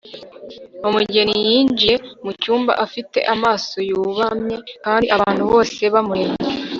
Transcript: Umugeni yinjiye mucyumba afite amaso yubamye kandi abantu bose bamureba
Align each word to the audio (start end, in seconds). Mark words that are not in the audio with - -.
Umugeni 0.87 1.35
yinjiye 1.47 1.95
mucyumba 2.23 2.71
afite 2.85 3.19
amaso 3.33 3.75
yubamye 3.89 4.57
kandi 4.85 5.05
abantu 5.15 5.43
bose 5.51 5.81
bamureba 5.93 6.35